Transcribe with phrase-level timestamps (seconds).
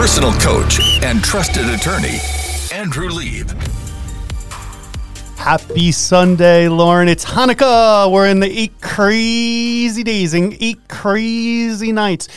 [0.00, 2.18] personal coach and trusted attorney,
[2.72, 3.50] Andrew Lieb.
[5.36, 7.06] Happy Sunday, Lauren.
[7.06, 8.10] It's Hanukkah.
[8.10, 12.28] We're in the eight crazy days and eight crazy nights.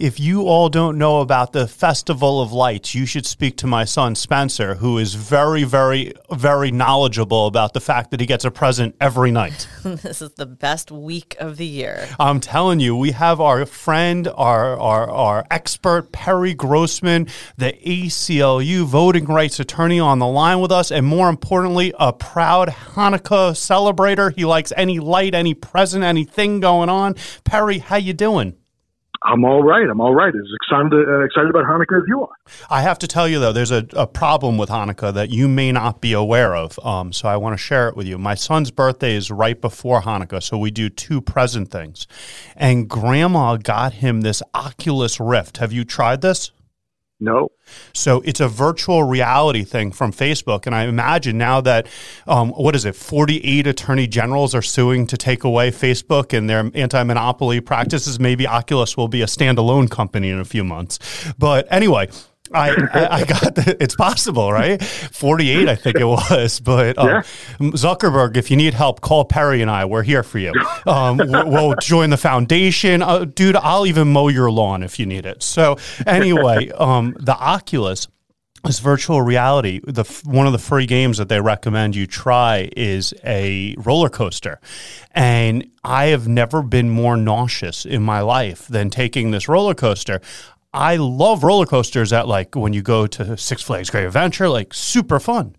[0.00, 3.84] If you all don't know about the Festival of Lights, you should speak to my
[3.84, 8.50] son Spencer, who is very, very, very knowledgeable about the fact that he gets a
[8.50, 9.68] present every night.
[9.84, 12.08] this is the best week of the year.
[12.18, 17.26] I'm telling you, we have our friend, our, our, our expert, Perry Grossman,
[17.58, 22.70] the ACLU voting rights attorney on the line with us, and more importantly, a proud
[22.70, 24.34] Hanukkah celebrator.
[24.34, 27.16] He likes any light, any present, anything going on.
[27.44, 28.56] Perry, how you doing?
[29.22, 29.88] I'm all right.
[29.88, 30.32] I'm all right.
[30.34, 32.34] As excited uh, excited about Hanukkah as you are.
[32.70, 35.72] I have to tell you though, there's a, a problem with Hanukkah that you may
[35.72, 36.78] not be aware of.
[36.84, 38.16] Um, so I want to share it with you.
[38.16, 42.06] My son's birthday is right before Hanukkah, so we do two present things.
[42.56, 45.58] And Grandma got him this Oculus Rift.
[45.58, 46.50] Have you tried this?
[47.20, 47.50] No.
[47.92, 50.66] So it's a virtual reality thing from Facebook.
[50.66, 51.86] And I imagine now that,
[52.26, 56.70] um, what is it, 48 attorney generals are suing to take away Facebook and their
[56.74, 60.98] anti monopoly practices, maybe Oculus will be a standalone company in a few months.
[61.38, 62.08] But anyway,
[62.52, 62.70] I,
[63.10, 64.82] I, got the, it's possible, right?
[64.82, 66.60] 48, I think it was.
[66.60, 67.22] But um, yeah.
[67.60, 69.84] Zuckerberg, if you need help, call Perry and I.
[69.84, 70.52] We're here for you.
[70.86, 73.02] Um, we'll join the foundation.
[73.02, 75.42] Uh, dude, I'll even mow your lawn if you need it.
[75.42, 78.08] So, anyway, um, the Oculus
[78.66, 83.14] is virtual reality the one of the free games that they recommend you try is
[83.24, 84.60] a roller coaster
[85.12, 90.20] and i have never been more nauseous in my life than taking this roller coaster
[90.72, 94.72] I love roller coasters at like when you go to Six Flags Great Adventure, like
[94.72, 95.56] super fun.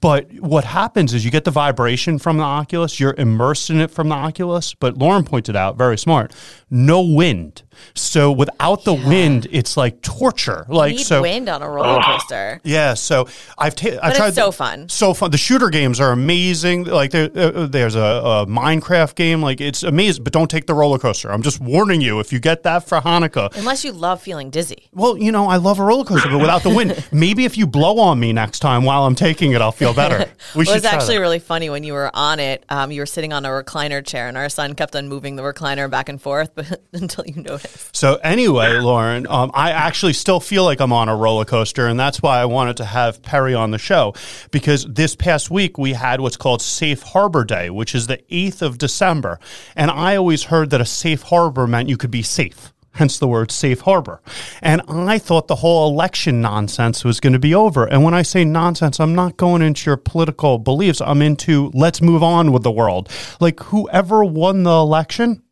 [0.00, 3.90] But what happens is you get the vibration from the Oculus, you're immersed in it
[3.90, 4.72] from the Oculus.
[4.74, 6.32] But Lauren pointed out, very smart,
[6.70, 7.62] no wind.
[7.94, 9.08] So without the yeah.
[9.08, 10.64] wind, it's like torture.
[10.68, 12.60] Like need so, wind on a roller coaster.
[12.64, 13.28] Yeah, so
[13.58, 14.34] I've ta- I've tried.
[14.34, 14.88] so fun.
[14.88, 15.30] So fun.
[15.30, 16.84] The shooter games are amazing.
[16.84, 19.42] Like there, uh, there's a, a, Minecraft game.
[19.42, 20.24] Like it's amazing.
[20.24, 21.30] But don't take the roller coaster.
[21.30, 22.20] I'm just warning you.
[22.20, 24.88] If you get that for Hanukkah, unless you love feeling dizzy.
[24.92, 27.04] Well, you know I love a roller coaster, but without the wind.
[27.12, 30.30] Maybe if you blow on me next time while I'm taking it, I'll feel better.
[30.54, 31.20] We well, it was actually that.
[31.20, 32.64] really funny when you were on it.
[32.68, 35.42] Um, you were sitting on a recliner chair, and our son kept on moving the
[35.42, 37.94] recliner back and forth, but until you noticed.
[37.94, 42.00] So anyway, Lauren, um, I actually still feel like I'm on a roller coaster, and
[42.00, 44.14] that's why I wanted to have Perry on the show
[44.50, 48.62] because this past week we had what's called Safe Harbor Day, which is the 8th
[48.62, 49.38] of December,
[49.76, 53.28] and I always heard that a safe harbor meant you could be safe hence the
[53.28, 54.20] word safe harbor.
[54.62, 57.86] And I thought the whole election nonsense was going to be over.
[57.86, 61.00] And when I say nonsense, I'm not going into your political beliefs.
[61.00, 63.08] I'm into let's move on with the world.
[63.40, 65.42] Like whoever won the election,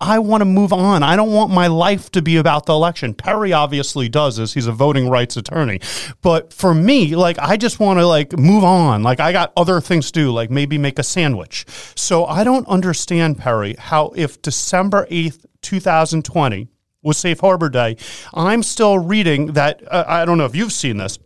[0.00, 1.02] I want to move on.
[1.02, 3.14] I don't want my life to be about the election.
[3.14, 5.80] Perry obviously does as he's a voting rights attorney.
[6.20, 9.02] But for me, like I just want to like move on.
[9.02, 11.64] Like I got other things to do, like maybe make a sandwich.
[11.96, 16.68] So I don't understand Perry how if December 8th, 2020
[17.02, 17.96] was Safe Harbor Day.
[18.34, 19.82] I'm still reading that.
[19.90, 21.18] Uh, I don't know if you've seen this.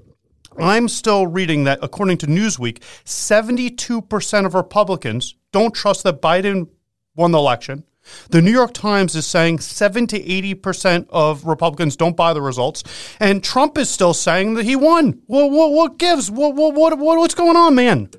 [0.59, 6.69] I'm still reading that, according to Newsweek, 72% of Republicans don't trust that Biden
[7.15, 7.85] won the election.
[8.31, 12.83] The New York Times is saying 70 to 80% of Republicans don't buy the results.
[13.21, 15.23] And Trump is still saying that he won.
[15.29, 16.31] Well, what, what gives?
[16.31, 18.11] What, what, what, what's going on, man?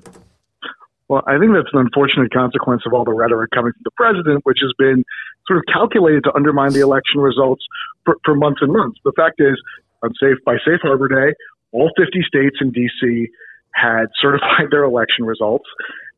[1.08, 4.40] Well, I think that's an unfortunate consequence of all the rhetoric coming from the president,
[4.44, 5.04] which has been
[5.46, 7.62] sort of calculated to undermine the election results
[8.04, 8.98] for, for months and months.
[9.04, 9.60] The fact is,
[10.02, 11.34] on safe by Safe Harbor Day,
[11.72, 13.28] all 50 states and D.C.
[13.74, 15.68] had certified their election results,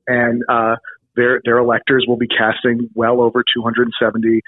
[0.07, 0.77] and uh,
[1.17, 4.41] their their electors will be casting well over 270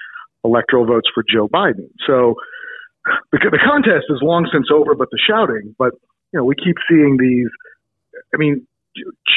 [0.45, 1.91] electoral votes for Joe Biden.
[2.07, 2.35] So
[3.33, 5.75] the, the contest is long since over, but the shouting.
[5.79, 5.93] But
[6.33, 7.49] you know, we keep seeing these.
[8.35, 8.67] I mean,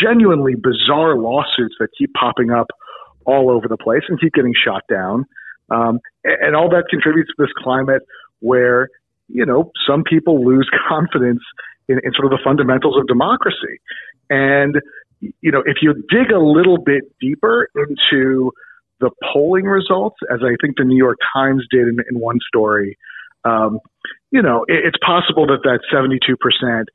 [0.01, 2.67] genuinely bizarre lawsuits that keep popping up
[3.25, 5.25] all over the place and keep getting shot down.
[5.69, 8.01] Um, and all that contributes to this climate
[8.39, 8.89] where,
[9.27, 11.41] you know, some people lose confidence
[11.87, 13.79] in, in sort of the fundamentals of democracy.
[14.29, 14.75] And,
[15.19, 18.51] you know, if you dig a little bit deeper into
[18.99, 22.97] the polling results, as I think the New York Times did in, in one story,
[23.43, 23.79] um,
[24.31, 26.85] you know, it, it's possible that that 72%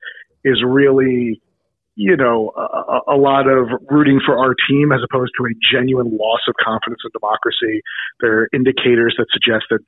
[0.44, 1.40] is really
[1.96, 6.12] you know, a, a, lot of rooting for our team as opposed to a genuine
[6.12, 7.80] loss of confidence in democracy.
[8.20, 9.80] There are indicators that suggest that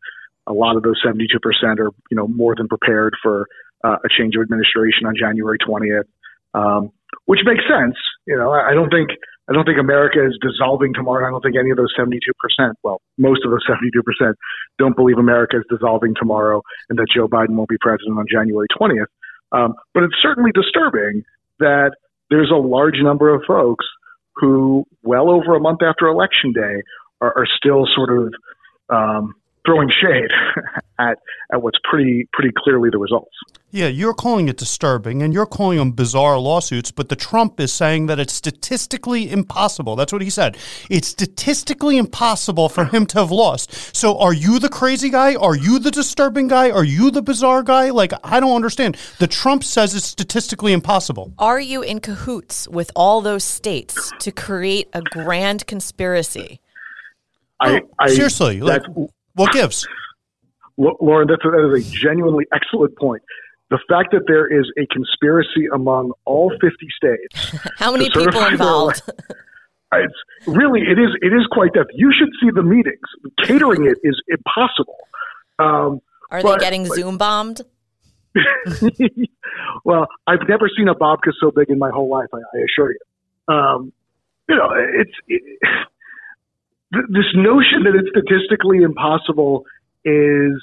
[0.49, 1.29] a lot of those 72%
[1.79, 3.47] are, you know, more than prepared for
[3.85, 6.09] uh, a change of administration on January 20th,
[6.55, 6.91] um,
[7.27, 7.95] which makes sense.
[8.27, 9.11] You know, I don't think
[9.49, 11.29] I don't think America is dissolving tomorrow.
[11.29, 12.21] I don't think any of those 72%,
[12.83, 14.35] well, most of those 72%
[14.79, 16.61] don't believe America is dissolving tomorrow
[16.91, 19.09] and that Joe Biden won't be president on January 20th.
[19.53, 21.25] Um, but it's certainly disturbing
[21.59, 21.93] that
[22.31, 23.85] there's a large number of folks
[24.37, 26.83] who, well over a month after Election Day,
[27.21, 28.33] are, are still sort of
[28.89, 29.35] um,
[29.69, 30.31] throwing shade
[30.99, 31.19] at
[31.53, 33.31] at what's pretty pretty clearly the results.
[33.71, 37.71] Yeah, you're calling it disturbing and you're calling them bizarre lawsuits, but the Trump is
[37.71, 39.95] saying that it's statistically impossible.
[39.95, 40.57] That's what he said.
[40.89, 43.95] It's statistically impossible for him to have lost.
[43.95, 45.35] So are you the crazy guy?
[45.35, 46.71] Are you the disturbing guy?
[46.71, 47.91] Are you the bizarre guy?
[47.91, 48.97] Like I don't understand.
[49.19, 51.35] The Trump says it's statistically impossible.
[51.39, 56.61] Are you in cahoots with all those states to create a grand conspiracy?
[57.61, 59.87] I, I seriously, like, that's- what gives?
[60.77, 63.23] Lauren, that's a, that is a genuinely excellent point.
[63.71, 67.69] The fact that there is a conspiracy among all 50 states.
[67.77, 69.03] How many people their involved?
[69.93, 70.15] It's
[70.47, 71.87] really, it is, it is quite that.
[71.93, 73.01] You should see the meetings.
[73.43, 74.99] Catering it is impossible.
[75.59, 76.01] Um,
[76.31, 77.63] Are but- they getting but- Zoom bombed?
[79.85, 82.29] well, I've never seen a babka so big in my whole life.
[82.33, 83.55] I, I assure you.
[83.55, 83.93] Um,
[84.49, 85.43] you know, it's it,
[86.93, 89.65] th- this notion that it's statistically impossible
[90.05, 90.61] is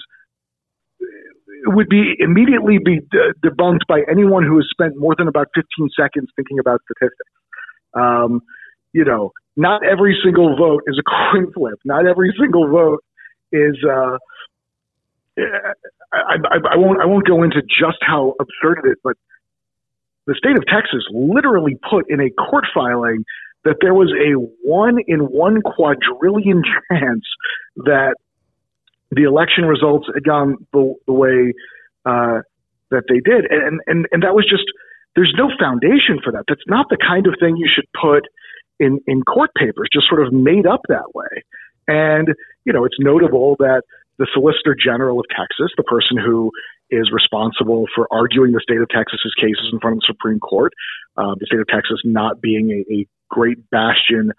[1.68, 5.90] would be immediately be de- debunked by anyone who has spent more than about 15
[6.00, 7.32] seconds thinking about statistics.
[7.94, 8.42] Um,
[8.94, 11.80] you know, not every single vote is a coin flip.
[11.86, 13.04] Not every single vote
[13.52, 13.78] is.
[13.84, 14.18] Uh,
[16.14, 17.02] I, I, I won't.
[17.02, 19.18] I won't go into just how absurd it is, but
[20.28, 23.26] the state of Texas literally put in a court filing
[23.66, 27.26] that there was a one in one quadrillion chance
[27.78, 28.16] that
[29.12, 31.54] the election results had gone the, the way
[32.06, 32.42] uh,
[32.92, 34.64] that they did, and, and and that was just
[35.16, 36.44] there's no foundation for that.
[36.48, 38.24] That's not the kind of thing you should put
[38.80, 41.44] in in court papers, just sort of made up that way.
[41.88, 42.30] And
[42.66, 43.82] you know, it's notable that
[44.18, 46.52] the Solicitor General of Texas, the person who
[46.92, 50.72] is responsible for arguing the state of Texas's cases in front of the Supreme Court,
[51.18, 54.32] uh, the state of Texas not being a, a great bastion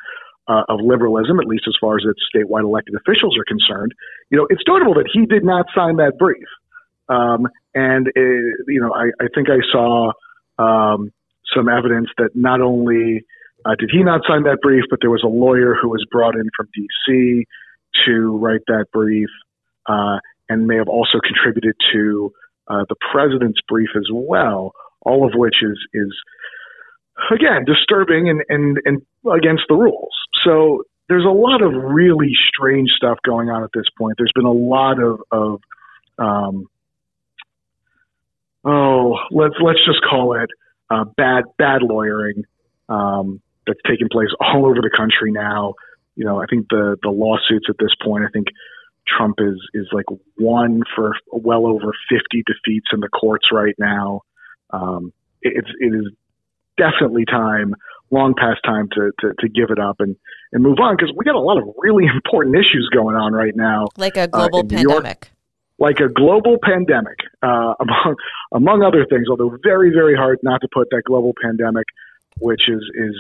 [0.49, 3.93] uh, of liberalism, at least as far as its statewide elected officials are concerned.
[4.31, 6.47] You know, it's notable that he did not sign that brief.
[7.09, 8.21] Um, and, uh,
[8.69, 10.13] you know, I, I think I saw
[10.59, 11.13] um,
[11.55, 13.25] some evidence that not only
[13.65, 16.35] uh, did he not sign that brief, but there was a lawyer who was brought
[16.35, 17.47] in from D.C.
[18.07, 19.29] to write that brief
[19.89, 20.19] uh,
[20.49, 22.33] and may have also contributed to
[22.69, 24.73] uh, the president's brief as well,
[25.03, 26.13] all of which is, is
[27.31, 29.03] again, disturbing and, and, and
[29.33, 30.13] against the rules.
[30.45, 34.17] So there's a lot of really strange stuff going on at this point.
[34.19, 35.61] There's been a lot of, of
[36.19, 36.67] um,
[38.65, 40.51] oh, let's let's just call it
[40.91, 42.45] uh, bad bad lawyering
[42.89, 45.75] um, that's taking place all over the country now.
[46.17, 48.49] You know, I think the the lawsuits at this point, I think
[49.07, 54.23] Trump is is like one for well over 50 defeats in the courts right now.
[54.71, 56.13] Um, it, it is
[56.77, 57.75] definitely time,
[58.11, 60.17] long past time to to, to give it up and
[60.53, 63.57] and move on because we got a lot of really important issues going on right
[63.57, 65.31] now Like a global in New York- pandemic.
[65.79, 68.17] like a global pandemic, uh, among
[68.53, 69.27] among other things.
[69.29, 71.87] Although very very hard not to put that global pandemic,
[72.39, 73.17] which is is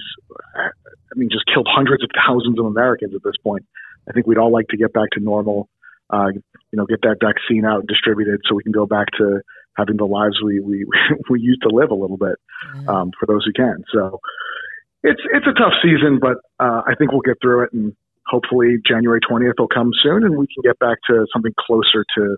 [0.57, 0.71] I
[1.17, 3.65] mean just killed hundreds of thousands of Americans at this point.
[4.09, 5.69] I think we'd all like to get back to normal.
[6.09, 6.29] Uh,
[6.71, 9.41] you know, get that vaccine out and distributed so we can go back to
[9.77, 10.87] having the lives we we
[11.31, 12.37] we used to live a little bit
[12.89, 13.85] um, for those who can.
[13.93, 14.21] So
[15.03, 17.95] it's it's a tough season, but uh, I think we'll get through it and
[18.27, 22.37] hopefully January 20th will come soon and we can get back to something closer to,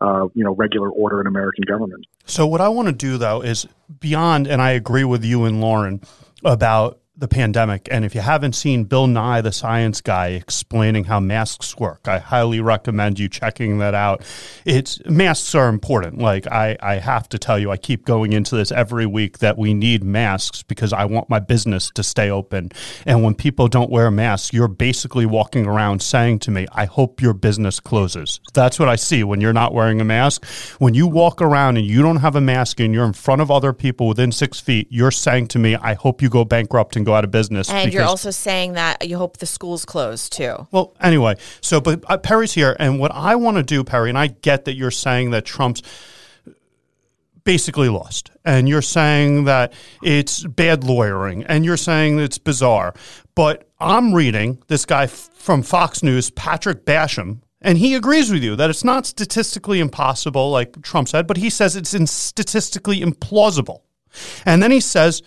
[0.00, 2.06] uh, you know, regular order in American government.
[2.24, 3.66] So what I want to do though is
[4.00, 6.00] beyond, and I agree with you and Lauren
[6.44, 7.88] about the pandemic.
[7.90, 12.18] And if you haven't seen Bill Nye, the science guy, explaining how masks work, I
[12.18, 14.22] highly recommend you checking that out.
[14.66, 16.18] It's masks are important.
[16.18, 19.56] Like I, I have to tell you, I keep going into this every week that
[19.56, 22.70] we need masks because I want my business to stay open.
[23.06, 27.22] And when people don't wear masks, you're basically walking around saying to me, I hope
[27.22, 28.40] your business closes.
[28.52, 30.44] That's what I see when you're not wearing a mask.
[30.78, 33.50] When you walk around and you don't have a mask and you're in front of
[33.50, 37.05] other people within six feet, you're saying to me, I hope you go bankrupt and
[37.06, 37.70] go out of business.
[37.70, 40.66] And you're also saying that you hope the schools close too.
[40.72, 44.18] well, anyway, so but uh, Perry's here, and what I want to do, Perry, and
[44.18, 45.82] I get that you're saying that Trump's
[47.44, 49.72] basically lost, and you're saying that
[50.02, 52.92] it's bad lawyering, and you're saying it's bizarre,
[53.34, 57.40] but I'm reading this guy f- from Fox News, Patrick Basham.
[57.62, 61.50] And he agrees with you that it's not statistically impossible, like Trump said, but he
[61.50, 63.80] says it's in statistically implausible.
[64.44, 65.22] And then he says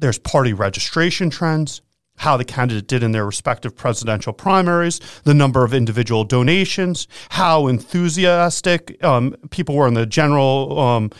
[0.00, 1.82] there's party registration trends,
[2.18, 7.66] how the candidate did in their respective presidential primaries, the number of individual donations, how
[7.68, 11.10] enthusiastic um, people were in the general um,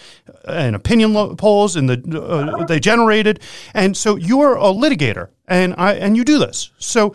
[0.46, 3.40] and opinion lo- polls in the uh, they generated,
[3.74, 6.70] and so you're a litigator, and I and you do this.
[6.78, 7.14] So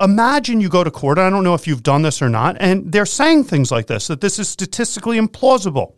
[0.00, 1.18] imagine you go to court.
[1.18, 4.08] I don't know if you've done this or not, and they're saying things like this
[4.08, 5.94] that this is statistically implausible.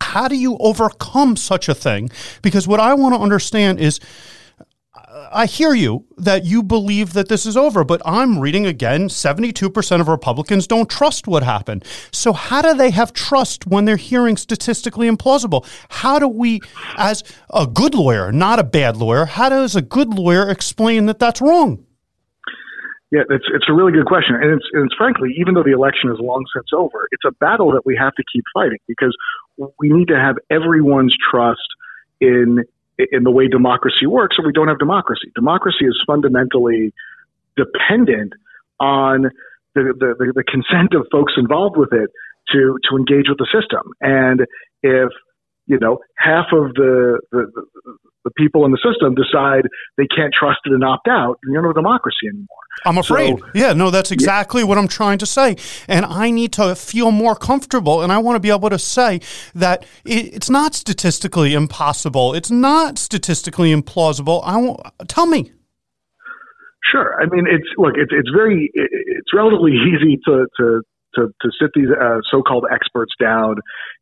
[0.00, 2.10] How do you overcome such a thing?
[2.42, 4.00] Because what I want to understand is
[5.32, 10.00] I hear you that you believe that this is over, but I'm reading again 72%
[10.00, 11.84] of Republicans don't trust what happened.
[12.12, 15.66] So, how do they have trust when they're hearing statistically implausible?
[15.88, 16.60] How do we,
[16.96, 21.18] as a good lawyer, not a bad lawyer, how does a good lawyer explain that
[21.18, 21.84] that's wrong?
[23.10, 25.72] Yeah, it's it's a really good question, and it's and it's frankly, even though the
[25.72, 29.16] election is long since over, it's a battle that we have to keep fighting because
[29.78, 31.66] we need to have everyone's trust
[32.20, 32.62] in
[33.10, 35.32] in the way democracy works, or we don't have democracy.
[35.34, 36.92] Democracy is fundamentally
[37.56, 38.34] dependent
[38.78, 39.30] on
[39.74, 42.10] the, the, the consent of folks involved with it
[42.52, 43.90] to to engage with the system.
[44.00, 44.46] And
[44.82, 45.10] if
[45.70, 47.46] you know half of the, the
[48.24, 49.62] the people in the system decide
[49.96, 52.46] they can't trust it and opt out, and you're not have democracy anymore.
[52.84, 53.38] I'm afraid.
[53.38, 54.68] So, yeah, no, that's exactly yeah.
[54.68, 55.56] what I'm trying to say.
[55.88, 59.20] And I need to feel more comfortable, and I want to be able to say
[59.54, 62.34] that it, it's not statistically impossible.
[62.34, 64.42] It's not statistically implausible.
[64.44, 65.52] I won't, tell me.
[66.90, 67.14] Sure.
[67.22, 70.82] I mean, it's look, it's it's very, it's relatively easy to to
[71.14, 73.56] to, to sit these uh, so-called experts down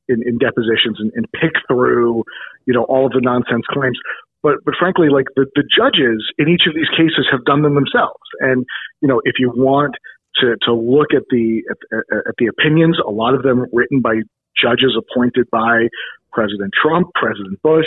[0.09, 2.25] in, in depositions and, and pick through,
[2.67, 3.99] you know, all of the nonsense claims.
[4.43, 7.75] But but frankly, like the, the judges in each of these cases have done them
[7.75, 8.23] themselves.
[8.41, 8.65] And
[9.01, 9.97] you know, if you want
[10.37, 14.23] to to look at the at, at the opinions, a lot of them written by
[14.57, 15.89] judges appointed by
[16.33, 17.87] President Trump, President Bush.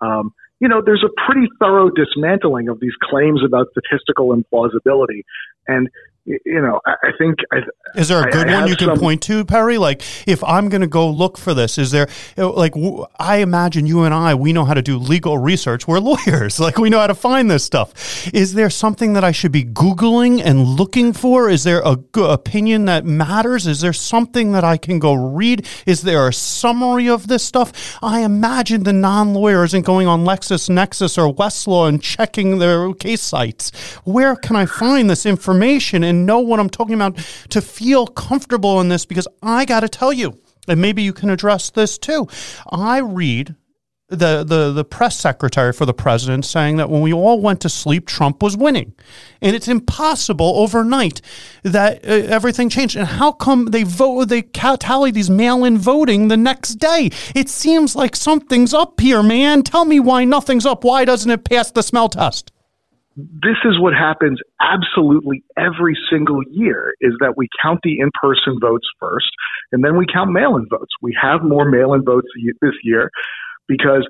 [0.00, 5.24] Um, you know, there's a pretty thorough dismantling of these claims about statistical implausibility.
[5.66, 5.88] And
[6.24, 7.38] you know, I think.
[7.50, 7.58] I,
[7.96, 9.76] is there a good I, I one you can some, point to, Perry?
[9.76, 12.74] Like, if I'm going to go look for this, is there, like,
[13.18, 15.88] I imagine you and I, we know how to do legal research.
[15.88, 16.60] We're lawyers.
[16.60, 18.32] Like, we know how to find this stuff.
[18.32, 21.50] Is there something that I should be Googling and looking for?
[21.50, 23.66] Is there a good opinion that matters?
[23.66, 25.66] Is there something that I can go read?
[25.86, 27.98] Is there a summary of this stuff?
[28.00, 33.22] I imagine the non lawyer isn't going on LexisNexis or Westlaw and checking their case
[33.22, 33.72] cites.
[34.04, 36.04] Where can I find this information?
[36.12, 37.16] And know what I'm talking about
[37.48, 40.38] to feel comfortable in this because I got to tell you,
[40.68, 42.28] and maybe you can address this too.
[42.70, 43.56] I read
[44.08, 47.70] the, the, the press secretary for the president saying that when we all went to
[47.70, 48.92] sleep, Trump was winning.
[49.40, 51.22] And it's impossible overnight
[51.62, 52.94] that uh, everything changed.
[52.94, 57.08] And how come they vote, they tally these mail in voting the next day?
[57.34, 59.62] It seems like something's up here, man.
[59.62, 60.84] Tell me why nothing's up.
[60.84, 62.52] Why doesn't it pass the smell test?
[63.16, 68.86] This is what happens absolutely every single year is that we count the in-person votes
[68.98, 69.30] first
[69.70, 70.92] and then we count mail-in votes.
[71.02, 72.28] We have more mail-in votes
[72.60, 73.10] this year
[73.68, 74.06] because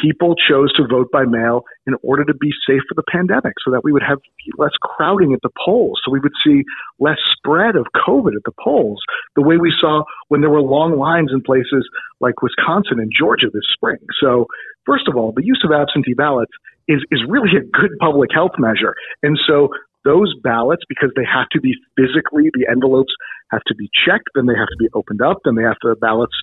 [0.00, 3.70] people chose to vote by mail in order to be safe for the pandemic so
[3.70, 4.18] that we would have
[4.56, 6.62] less crowding at the polls so we would see
[6.98, 9.02] less spread of covid at the polls
[9.36, 11.88] the way we saw when there were long lines in places
[12.20, 14.46] like Wisconsin and Georgia this spring so
[14.86, 16.52] first of all the use of absentee ballots
[16.92, 18.94] is, is really a good public health measure.
[19.22, 19.68] And so
[20.04, 23.12] those ballots, because they have to be physically, the envelopes
[23.50, 25.88] have to be checked, then they have to be opened up, then they have to,
[25.88, 26.34] the ballots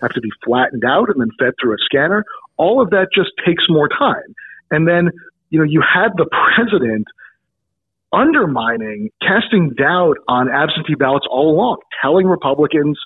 [0.00, 2.24] have to be flattened out and then fed through a scanner.
[2.56, 4.34] All of that just takes more time.
[4.70, 5.10] And then,
[5.50, 7.06] you know, you had the president
[8.12, 12.98] undermining, casting doubt on absentee ballots all along, telling Republicans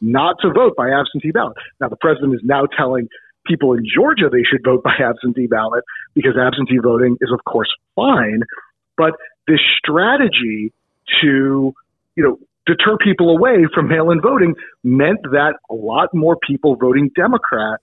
[0.00, 1.56] not to vote by absentee ballot.
[1.80, 3.08] Now, the president is now telling
[3.46, 5.84] people in Georgia they should vote by absentee ballot
[6.14, 8.42] because absentee voting is of course fine,
[8.96, 9.12] but
[9.46, 10.72] this strategy
[11.22, 11.72] to
[12.16, 17.10] you know deter people away from mail-in voting meant that a lot more people voting
[17.14, 17.80] Democrat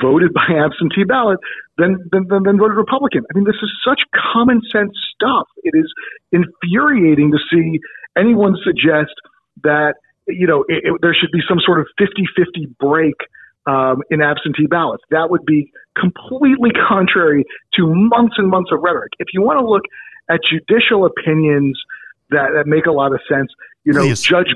[0.00, 1.38] voted by absentee ballot
[1.78, 3.22] than, than, than, than, voted Republican.
[3.30, 4.00] I mean, this is such
[4.32, 5.46] common sense stuff.
[5.62, 5.92] It is
[6.32, 7.80] infuriating to see
[8.16, 9.14] anyone suggest
[9.62, 9.94] that,
[10.26, 13.16] you know, it, it, there should be some sort of 50-50 break
[13.66, 15.04] um, in absentee ballots.
[15.10, 17.44] That would be completely contrary
[17.74, 19.12] to months and months of rhetoric.
[19.18, 19.82] If you want to look
[20.30, 21.80] at judicial opinions
[22.30, 23.52] that, that make a lot of sense,
[23.84, 24.22] you know, Please.
[24.22, 24.54] Judge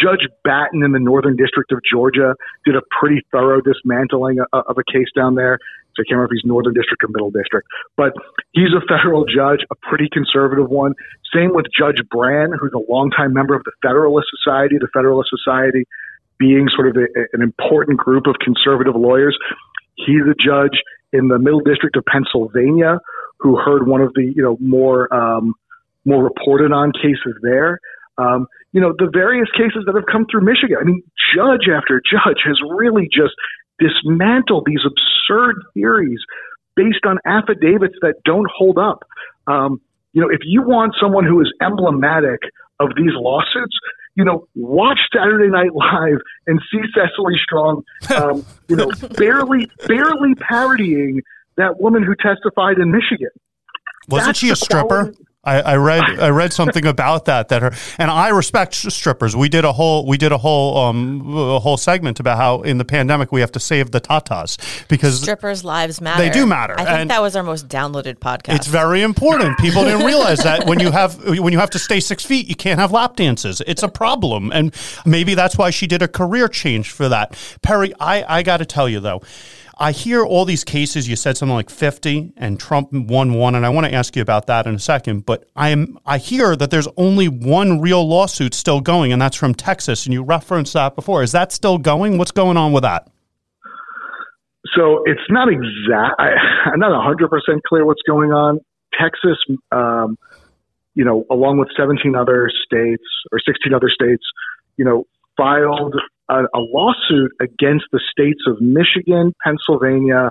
[0.00, 4.76] Judge Batten in the Northern District of Georgia did a pretty thorough dismantling of, of
[4.78, 5.58] a case down there.
[5.96, 8.12] So I can't remember if he's Northern District or Middle District, but
[8.52, 10.94] he's a federal judge, a pretty conservative one.
[11.34, 14.78] Same with Judge Brann, who's a longtime member of the Federalist Society.
[14.78, 15.88] The Federalist Society
[16.38, 19.36] being sort of a, an important group of conservative lawyers.
[19.96, 20.78] he's a judge
[21.12, 22.98] in the Middle District of Pennsylvania
[23.38, 25.54] who heard one of the you know more um,
[26.04, 27.78] more reported on cases there.
[28.18, 30.76] Um, you know the various cases that have come through Michigan.
[30.80, 31.02] I mean,
[31.34, 33.34] judge after judge has really just
[33.78, 36.20] dismantled these absurd theories
[36.74, 39.04] based on affidavits that don't hold up.
[39.46, 39.80] Um,
[40.12, 42.40] you know, if you want someone who is emblematic
[42.80, 43.76] of these lawsuits,
[44.18, 47.84] you know, watch Saturday Night Live and see Cecily Strong,
[48.16, 51.22] um, you know, barely, barely parodying
[51.56, 53.30] that woman who testified in Michigan.
[54.08, 55.04] Wasn't That's she a stripper?
[55.04, 55.24] Quality.
[55.48, 59.34] I, I, read I read something about that that her and I respect strippers.
[59.34, 62.78] We did a whole we did a whole um a whole segment about how in
[62.78, 66.22] the pandemic we have to save the tatas because strippers' lives matter.
[66.22, 66.74] They do matter.
[66.74, 68.56] I think and that was our most downloaded podcast.
[68.56, 69.58] It's very important.
[69.58, 72.54] People didn't realize that when you have when you have to stay six feet, you
[72.54, 73.62] can't have lap dances.
[73.66, 74.74] It's a problem, and
[75.06, 77.36] maybe that's why she did a career change for that.
[77.62, 79.22] Perry, I I got to tell you though
[79.80, 81.08] I hear all these cases.
[81.08, 84.22] You said something like 50 and Trump won one, and I want to ask you
[84.22, 85.24] about that in a second.
[85.24, 89.36] But I am I hear that there's only one real lawsuit still going, and that's
[89.36, 90.04] from Texas.
[90.04, 91.22] And you referenced that before.
[91.22, 92.18] Is that still going?
[92.18, 93.08] What's going on with that?
[94.76, 96.16] So it's not exact.
[96.18, 96.30] I,
[96.72, 98.58] am not 100 percent clear what's going on.
[99.00, 99.38] Texas,
[99.70, 100.18] um,
[100.94, 104.24] you know, along with 17 other states or 16 other states,
[104.76, 105.06] you know,
[105.36, 105.94] filed
[106.28, 110.30] a, a lawsuit against the states of Michigan, Pennsylvania,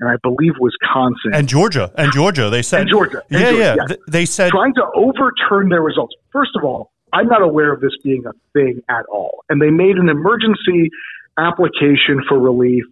[0.00, 2.50] and I believe Wisconsin and Georgia and Georgia.
[2.50, 3.22] They said and Georgia.
[3.30, 3.96] And yeah, Georgia, yeah.
[4.08, 6.14] They said trying to overturn their results.
[6.32, 9.70] First of all, I'm not aware of this being a thing at all, and they
[9.70, 10.90] made an emergency
[11.38, 12.84] application for relief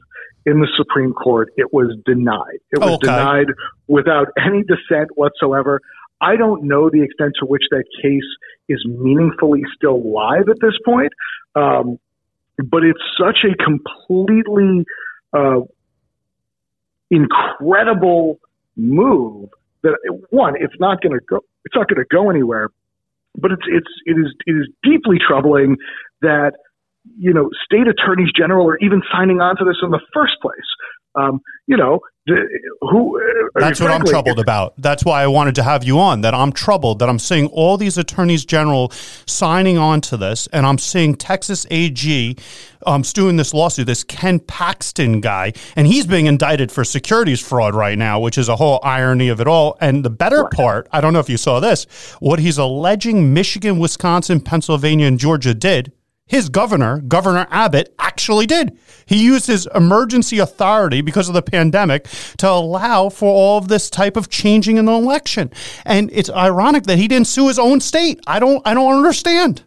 [0.46, 1.48] in the Supreme Court.
[1.56, 2.60] It was denied.
[2.70, 3.08] It was okay.
[3.08, 3.46] denied
[3.88, 5.80] without any dissent whatsoever.
[6.20, 8.25] I don't know the extent to which that case
[8.68, 11.12] is meaningfully still live at this point.
[11.54, 11.98] Um,
[12.58, 14.84] but it's such a completely
[15.32, 15.60] uh,
[17.10, 18.38] incredible
[18.76, 19.50] move
[19.82, 19.96] that
[20.30, 21.40] one, it's not going to go.
[21.64, 22.70] It's not going to go anywhere.
[23.38, 25.76] But it's it's it is it is deeply troubling
[26.22, 26.52] that
[27.18, 30.54] you know state attorneys general are even signing on to this in the first place.
[31.14, 33.21] Um, you know, who?
[33.21, 34.75] Uh, That's what I'm troubled about.
[34.78, 36.23] That's why I wanted to have you on.
[36.23, 36.99] That I'm troubled.
[36.99, 38.91] That I'm seeing all these attorneys general
[39.26, 42.36] signing on to this, and I'm seeing Texas AG
[42.84, 43.86] um, doing this lawsuit.
[43.86, 48.49] This Ken Paxton guy, and he's being indicted for securities fraud right now, which is
[48.49, 49.76] a whole irony of it all.
[49.80, 50.52] And the better right.
[50.52, 51.84] part, I don't know if you saw this,
[52.19, 55.93] what he's alleging Michigan, Wisconsin, Pennsylvania, and Georgia did
[56.26, 58.76] his governor, Governor Abbott, actually did.
[59.06, 62.08] He used his emergency authority because of the pandemic
[62.39, 65.52] to allow for all of this type of changing in the election.
[65.84, 68.21] And it's ironic that he didn't sue his own state.
[68.26, 69.62] I don't I don't understand.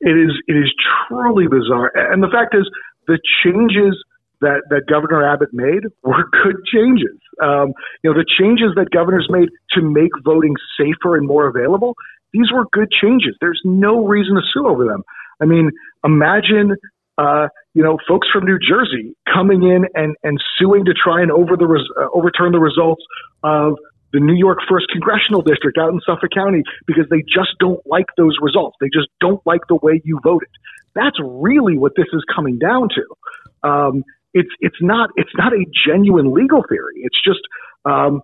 [0.00, 0.70] It is it is
[1.08, 1.90] truly bizarre.
[1.94, 2.68] And the fact is
[3.06, 3.96] the changes
[4.42, 7.16] that, that Governor Abbott made were good changes.
[7.42, 7.72] Um,
[8.02, 11.94] you know, the changes that governors made to make voting safer and more available,
[12.32, 13.34] these were good changes.
[13.40, 15.02] There's no reason to sue over them.
[15.44, 15.70] I mean,
[16.02, 16.74] imagine,
[17.18, 21.30] uh, you know, folks from New Jersey coming in and, and suing to try and
[21.30, 23.02] over the res- uh, overturn the results
[23.42, 23.76] of
[24.14, 28.06] the New York First Congressional District out in Suffolk County because they just don't like
[28.16, 28.76] those results.
[28.80, 30.48] They just don't like the way you voted.
[30.94, 33.68] That's really what this is coming down to.
[33.68, 37.02] Um, it's it's not it's not a genuine legal theory.
[37.02, 37.40] It's just
[37.84, 38.22] um,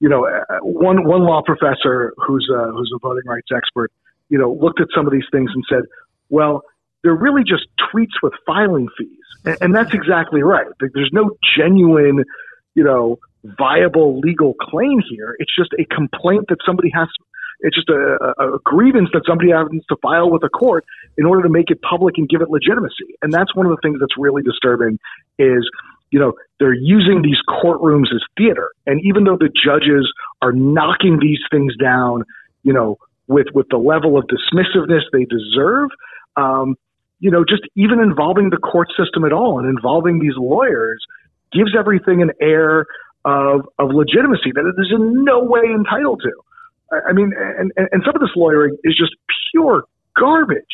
[0.00, 3.90] you know uh, one one law professor who's a, who's a voting rights expert
[4.28, 5.84] you know looked at some of these things and said
[6.32, 6.62] well,
[7.04, 9.56] they're really just tweets with filing fees.
[9.60, 10.66] And, that's exactly right.
[10.80, 12.24] There's no genuine,
[12.74, 13.18] you know,
[13.58, 15.36] viable legal claim here.
[15.38, 17.08] It's just a complaint that somebody has.
[17.60, 20.84] It's just a, a, a grievance that somebody has to file with a court
[21.18, 23.14] in order to make it public and give it legitimacy.
[23.20, 24.98] And that's one of the things that's really disturbing
[25.38, 25.68] is,
[26.10, 28.70] you know, they're using these courtrooms as theater.
[28.86, 32.24] And even though the judges are knocking these things down,
[32.62, 35.90] you know, with, with the level of dismissiveness they deserve,
[36.36, 36.76] um,
[37.20, 41.04] you know, just even involving the court system at all and involving these lawyers
[41.52, 42.86] gives everything an air
[43.24, 46.32] of, of legitimacy that it is in no way entitled to.
[47.08, 49.12] I mean, and, and some of this lawyering is just
[49.52, 49.84] pure
[50.18, 50.64] garbage.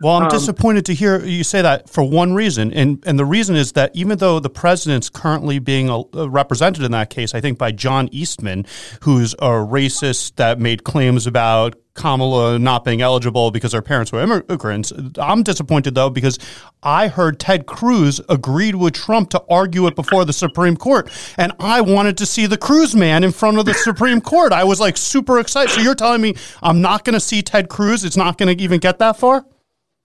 [0.00, 3.24] Well, I'm um, disappointed to hear you say that for one reason, and and the
[3.24, 7.34] reason is that even though the president's currently being a, a represented in that case,
[7.34, 8.66] I think by John Eastman,
[9.02, 14.20] who's a racist that made claims about Kamala not being eligible because her parents were
[14.20, 14.92] immigrants.
[15.18, 16.38] I'm disappointed though because
[16.82, 21.52] I heard Ted Cruz agreed with Trump to argue it before the Supreme Court, and
[21.58, 24.52] I wanted to see the Cruz man in front of the Supreme Court.
[24.52, 25.70] I was like super excited.
[25.72, 28.04] So you're telling me I'm not going to see Ted Cruz?
[28.04, 29.44] It's not going to even get that far?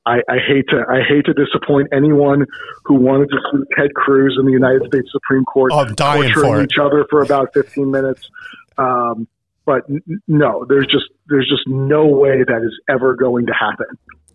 [0.05, 2.45] I, I hate to I hate to disappoint anyone
[2.83, 6.53] who wanted to see Ted Cruz in the United States Supreme Court Oh, dying torturing
[6.53, 8.29] for each other for about 15 minutes.
[8.77, 9.27] Um,
[9.65, 13.87] but n- no, there's just there's just no way that is ever going to happen.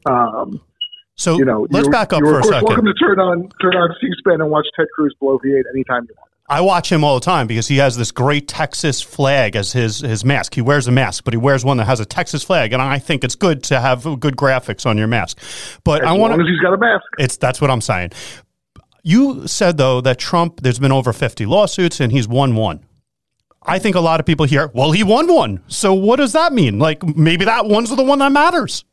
[0.06, 0.60] Um,
[1.16, 2.68] So you know, let's back up you're, for a second.
[2.68, 6.14] Welcome to turn on turn on C-SPAN and watch Ted Cruz blow V8 anytime you
[6.16, 6.27] want.
[6.50, 10.00] I watch him all the time because he has this great Texas flag as his
[10.00, 10.54] his mask.
[10.54, 12.98] He wears a mask, but he wears one that has a Texas flag, and I
[12.98, 15.38] think it's good to have good graphics on your mask.
[15.84, 17.04] But As I long want as he's got a mask.
[17.18, 18.12] It's that's what I'm saying.
[19.02, 22.84] You said though that Trump, there's been over 50 lawsuits, and he's won one.
[23.62, 25.62] I think a lot of people here, well, he won one.
[25.68, 26.78] So what does that mean?
[26.78, 28.84] Like maybe that one's the one that matters.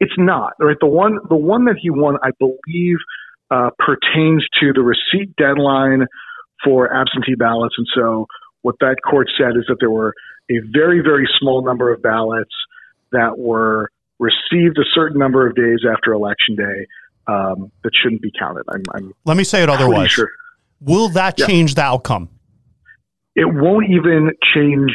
[0.00, 0.76] It's not right.
[0.80, 2.96] The one the one that he won, I believe,
[3.50, 6.06] uh, pertains to the receipt deadline
[6.64, 8.26] for absentee ballots, and so
[8.62, 10.14] what that court said is that there were
[10.50, 12.54] a very very small number of ballots
[13.12, 16.86] that were received a certain number of days after election day
[17.28, 18.64] um, that shouldn't be counted.
[18.72, 20.10] I'm, I'm Let me say it otherwise.
[20.10, 20.30] sure
[20.80, 21.46] Will that Yeah.
[21.46, 22.28] change the outcome?
[23.34, 24.90] it won't even change.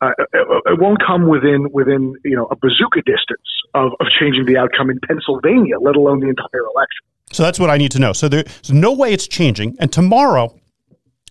[0.00, 4.46] Uh, it, it won't come within within you know a bazooka distance of, of changing
[4.46, 7.04] the outcome in Pennsylvania, let alone the entire election.
[7.32, 8.12] So that's what I need to know.
[8.12, 9.76] So there's no way it's changing.
[9.78, 10.58] And tomorrow,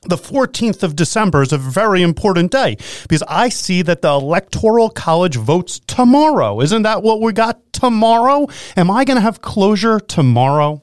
[0.04, 4.90] the 14th of December is a very important day because I see that the Electoral
[4.90, 6.62] College votes tomorrow.
[6.62, 8.48] Isn't that what we got tomorrow?
[8.78, 10.82] Am I going to have closure tomorrow?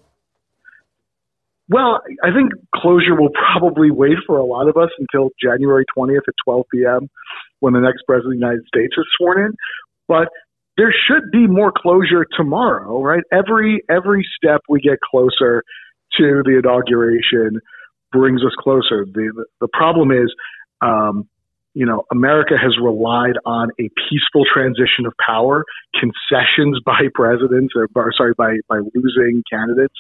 [1.69, 6.29] Well, I think closure will probably wait for a lot of us until January 20th
[6.29, 7.09] at 12 p.m.
[7.61, 9.53] when the next president of the United States is sworn in.
[10.07, 10.29] But
[10.77, 13.23] there should be more closure tomorrow, right?
[13.33, 15.63] Every every step we get closer
[16.19, 17.61] to the inauguration
[18.13, 19.07] brings us closer.
[19.07, 20.33] The the problem is,
[20.83, 21.29] um,
[21.75, 27.89] you know, America has relied on a peaceful transition of power, concessions by presidents, or,
[27.95, 29.99] or sorry, by by losing candidates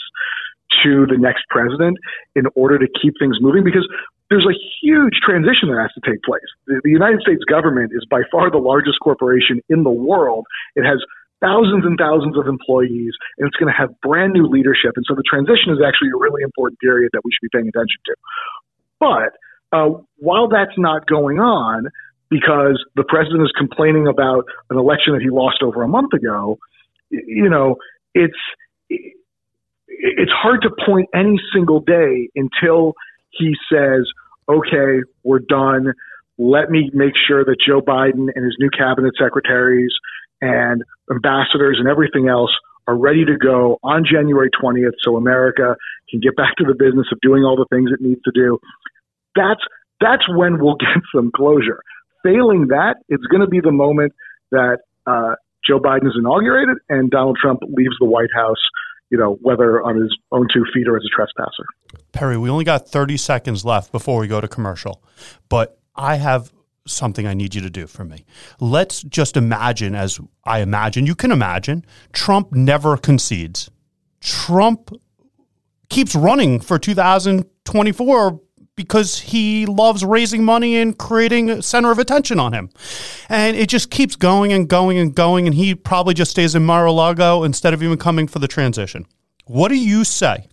[0.82, 1.96] to the next president
[2.34, 3.88] in order to keep things moving because
[4.30, 6.46] there's a huge transition that has to take place.
[6.66, 10.46] The, the United States government is by far the largest corporation in the world.
[10.74, 10.98] It has
[11.40, 14.96] thousands and thousands of employees and it's going to have brand new leadership.
[14.96, 17.68] And so the transition is actually a really important period that we should be paying
[17.68, 18.14] attention to.
[18.98, 19.32] But
[19.72, 21.88] uh, while that's not going on,
[22.28, 26.58] because the president is complaining about an election that he lost over a month ago,
[27.10, 27.76] you know,
[28.14, 28.34] it's
[29.88, 32.94] it's hard to point any single day until
[33.30, 34.06] he says,
[34.48, 35.92] okay, we're done.
[36.38, 39.92] Let me make sure that Joe Biden and his new cabinet secretaries
[40.40, 42.50] and ambassadors and everything else
[42.86, 45.76] are ready to go on January 20th so America
[46.10, 48.58] can get back to the business of doing all the things it needs to do.
[49.34, 49.60] That's,
[50.00, 51.80] that's when we'll get some closure.
[52.22, 54.12] Failing that, it's going to be the moment
[54.50, 55.34] that uh,
[55.66, 58.60] Joe Biden is inaugurated and Donald Trump leaves the White House
[59.10, 61.64] you know, whether on his own two feet or as a trespasser.
[62.12, 65.02] Perry, we only got 30 seconds left before we go to commercial,
[65.48, 66.52] but I have
[66.86, 68.24] something I need you to do for me.
[68.60, 73.70] Let's just imagine, as I imagine, you can imagine, Trump never concedes.
[74.20, 74.90] Trump
[75.88, 78.40] keeps running for 2024
[78.76, 82.70] because he loves raising money and creating a center of attention on him.
[83.28, 85.46] And it just keeps going and going and going.
[85.46, 88.48] And he probably just stays in Mar a Lago instead of even coming for the
[88.48, 89.06] transition.
[89.46, 90.48] What do you say?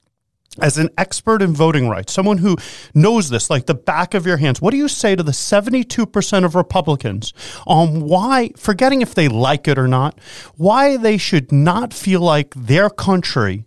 [0.59, 2.57] As an expert in voting rights, someone who
[2.93, 6.45] knows this like the back of your hands, what do you say to the 72%
[6.45, 7.33] of Republicans
[7.65, 10.19] on why, forgetting if they like it or not,
[10.55, 13.65] why they should not feel like their country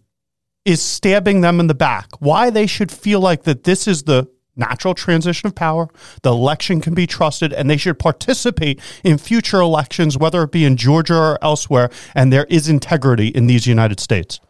[0.64, 2.06] is stabbing them in the back?
[2.20, 5.88] Why they should feel like that this is the natural transition of power,
[6.22, 10.64] the election can be trusted, and they should participate in future elections, whether it be
[10.64, 14.40] in Georgia or elsewhere, and there is integrity in these United States.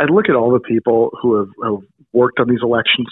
[0.00, 1.80] I look at all the people who have, have
[2.12, 3.06] worked on these elections.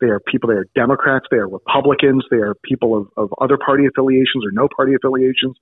[0.00, 3.56] They are people, they are Democrats, they are Republicans, they are people of, of other
[3.56, 5.56] party affiliations or no party affiliations.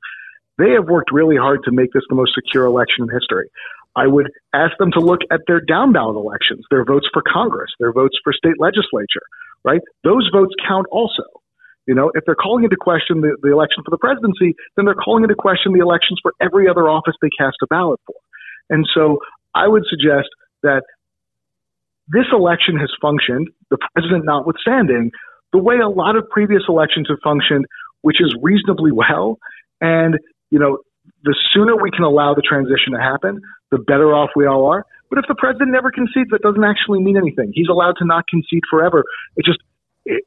[0.56, 3.50] They have worked really hard to make this the most secure election in history.
[3.94, 7.70] I would ask them to look at their down ballot elections, their votes for Congress,
[7.78, 9.24] their votes for state legislature,
[9.64, 9.80] right?
[10.04, 11.24] Those votes count also.
[11.86, 14.94] You know, if they're calling into question the, the election for the presidency, then they're
[14.94, 18.14] calling into question the elections for every other office they cast a ballot for.
[18.70, 19.18] And so
[19.54, 20.28] I would suggest
[20.62, 20.82] that
[22.08, 25.12] this election has functioned, the president notwithstanding,
[25.52, 27.66] the way a lot of previous elections have functioned,
[28.02, 29.38] which is reasonably well.
[29.80, 30.18] And,
[30.50, 30.78] you know,
[31.22, 34.84] the sooner we can allow the transition to happen, the better off we all are.
[35.08, 37.52] But if the president never concedes, that doesn't actually mean anything.
[37.52, 39.04] He's allowed to not concede forever.
[39.36, 39.58] It just,
[40.04, 40.22] it,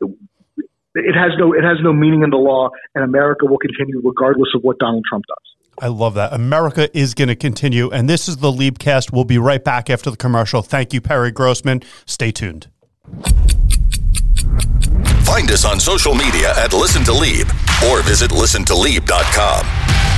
[0.96, 4.50] it has no, it has no meaning in the law, and America will continue regardless
[4.56, 5.53] of what Donald Trump does.
[5.80, 6.34] I love that.
[6.34, 7.90] America is going to continue.
[7.90, 9.12] And this is the Liebcast.
[9.12, 10.62] We'll be right back after the commercial.
[10.62, 11.82] Thank you, Perry Grossman.
[12.06, 12.68] Stay tuned.
[15.24, 17.48] Find us on social media at Listen to Lieb
[17.90, 20.13] or visit listentolieb.com.